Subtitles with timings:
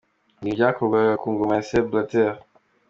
[0.41, 2.33] Ibi byakorwaga ku ngoma ya Sepp Blatter.